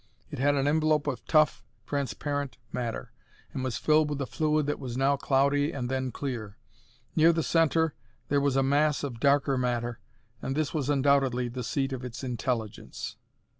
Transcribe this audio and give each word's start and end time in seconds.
It 0.31 0.39
had 0.39 0.55
an 0.55 0.67
envelope 0.67 1.05
of 1.05 1.23
tough, 1.27 1.63
transparent 1.85 2.57
matter, 2.73 3.11
and 3.53 3.63
was 3.63 3.77
filled 3.77 4.09
with 4.09 4.19
a 4.19 4.25
fluid 4.25 4.65
that 4.65 4.79
was 4.79 4.97
now 4.97 5.15
cloudy 5.15 5.71
and 5.71 5.89
then 5.89 6.11
clear. 6.11 6.57
Near 7.15 7.31
the 7.31 7.43
center 7.43 7.93
there 8.27 8.41
was 8.41 8.55
a 8.55 8.63
mass 8.63 9.03
of 9.03 9.19
darker 9.19 9.59
matter, 9.59 9.99
and 10.41 10.55
this 10.55 10.73
was 10.73 10.89
undoubtedly 10.89 11.49
the 11.49 11.63
seat 11.63 11.93
of 11.93 12.03
its 12.03 12.23
intelligence. 12.23 13.15